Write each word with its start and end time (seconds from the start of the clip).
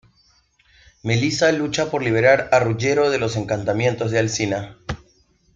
Melissa 1.03 1.51
lucha 1.51 1.91
por 1.91 2.01
liberar 2.01 2.49
a 2.51 2.57
Ruggiero 2.59 3.11
de 3.11 3.19
los 3.19 3.35
encantamientos 3.37 4.09
de 4.09 4.17
Alcina. 4.17 4.79